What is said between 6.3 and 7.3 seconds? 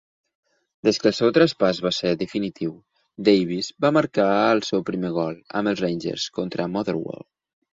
contra Motherwell.